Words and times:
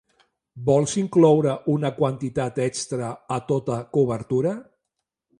Vols 0.67 0.93
incloure 1.01 1.51
una 1.73 1.91
quantitat 1.99 2.57
extra 2.65 3.09
a 3.35 3.37
tota 3.53 3.77
cobertura? 3.99 4.55